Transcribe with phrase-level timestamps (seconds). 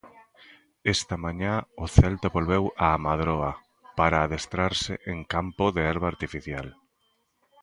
[0.95, 1.53] Esta mañá
[1.83, 3.51] o Celta volveu á Madroa,
[3.99, 6.67] para adestrarse en campo de herba artificial.